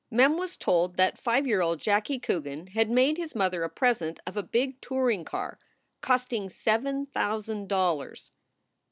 [0.09, 4.19] Mem was told that five year old Jackie Coogan had made his mother a present
[4.25, 5.59] of a big touring car
[6.07, 8.31] costing seven thousand dollars